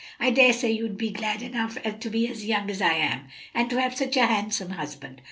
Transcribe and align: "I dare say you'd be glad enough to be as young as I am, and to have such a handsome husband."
"I 0.19 0.31
dare 0.31 0.51
say 0.51 0.71
you'd 0.71 0.97
be 0.97 1.11
glad 1.11 1.43
enough 1.43 1.77
to 1.83 2.09
be 2.09 2.27
as 2.27 2.43
young 2.43 2.71
as 2.71 2.81
I 2.81 2.93
am, 2.93 3.27
and 3.53 3.69
to 3.69 3.79
have 3.79 3.95
such 3.95 4.17
a 4.17 4.25
handsome 4.25 4.71
husband." 4.71 5.19